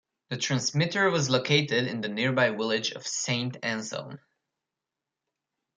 The 0.29 0.37
transmitter 0.37 1.11
was 1.11 1.29
located 1.29 1.85
in 1.85 2.01
the 2.01 2.09
nearby 2.09 2.49
village 2.49 2.89
of 2.89 3.05
Saint 3.05 3.57
Anselme. 3.63 4.17